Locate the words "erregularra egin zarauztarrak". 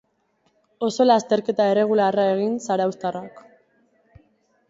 1.73-3.45